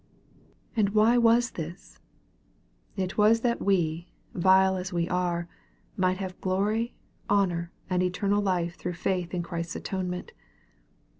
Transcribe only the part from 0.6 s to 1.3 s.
And why